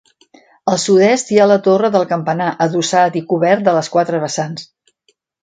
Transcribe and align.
Al 0.71 0.77
sud-est 0.83 1.29
hi 1.33 1.37
ha 1.41 1.45
la 1.51 1.57
torre 1.67 1.91
del 1.97 2.07
campanar, 2.13 2.49
adossat 2.67 3.19
i 3.23 3.25
cobert 3.35 3.69
de 3.69 3.77
les 3.79 3.93
quatre 3.99 4.25
vessants. 4.27 4.67